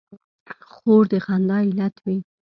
[0.71, 2.17] خور د خندا علت وي.